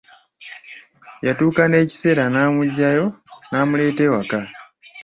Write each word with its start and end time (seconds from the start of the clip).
Yatuuka 1.25 1.63
n'ekiseera 1.67 2.23
n'amuggyayo 2.33 3.05
n'muleeta 3.51 4.01
ewaka. 4.07 4.39